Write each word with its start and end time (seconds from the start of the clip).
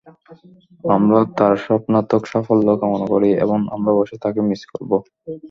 আমরা 0.89 1.19
তাঁর 1.37 1.53
সর্বাত্মক 1.65 2.23
সাফল্য 2.27 2.67
কামনা 2.81 3.07
করি 3.13 3.29
এবং 3.43 3.59
আমরা 3.71 3.89
অবশ্যই 3.93 4.21
তাঁকে 4.23 4.41
মিস 4.49 4.61
করব। 4.71 4.91